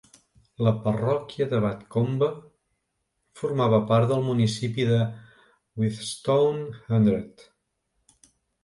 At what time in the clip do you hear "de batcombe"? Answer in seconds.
1.51-2.29